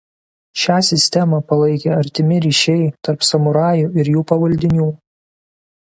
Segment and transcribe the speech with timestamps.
[0.61, 4.89] Šią sistemą palaikė artimi ryšiai tarp samurajų ir jų pavaldinių.